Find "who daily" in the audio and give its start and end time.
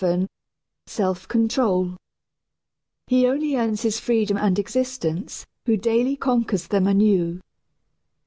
5.67-6.15